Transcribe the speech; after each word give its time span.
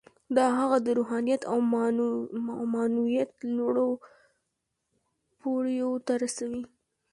دا 0.35 0.45
هغه 0.59 0.77
د 0.85 0.87
روحانیت 0.99 1.41
او 1.51 1.57
معنویت 2.73 3.31
لوړو 3.57 3.87
پوړیو 5.39 5.91
ته 6.05 6.13
رسوي 6.23 6.63